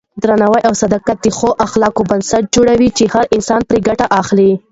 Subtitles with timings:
[0.23, 4.51] درناوی او صداقت د ښو اخلاقو بنسټ جوړوي چې هر انسان پرې ګټه اخلي.